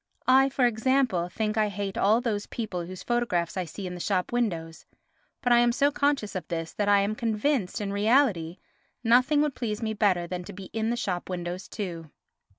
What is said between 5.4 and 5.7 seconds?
but I